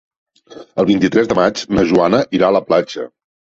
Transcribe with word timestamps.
El 0.83 0.87
vint-i-tres 0.91 1.29
de 1.33 1.37
maig 1.41 1.63
na 1.79 1.85
Joana 1.93 2.25
irà 2.41 2.51
a 2.51 2.53
la 2.59 2.65
platja. 2.73 3.09